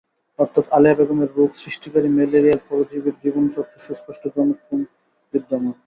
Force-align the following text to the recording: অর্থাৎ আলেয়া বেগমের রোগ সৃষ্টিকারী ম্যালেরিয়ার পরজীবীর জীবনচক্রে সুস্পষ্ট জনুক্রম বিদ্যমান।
অর্থাৎ 0.39 0.65
আলেয়া 0.71 0.97
বেগমের 0.97 1.29
রোগ 1.37 1.49
সৃষ্টিকারী 1.63 2.09
ম্যালেরিয়ার 2.09 2.65
পরজীবীর 2.67 3.15
জীবনচক্রে 3.23 3.79
সুস্পষ্ট 3.87 4.23
জনুক্রম 4.35 4.81
বিদ্যমান। 5.33 5.73